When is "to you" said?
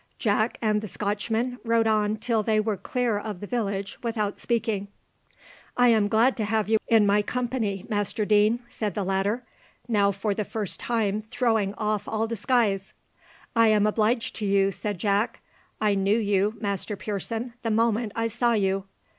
14.37-14.71